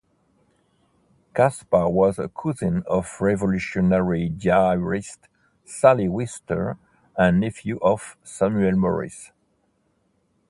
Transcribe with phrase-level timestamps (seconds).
[1.35, 5.27] Caspar was a cousin of Revolutionary diarist
[5.63, 6.79] Sally Wister
[7.15, 9.29] and nephew of Samuel Morris.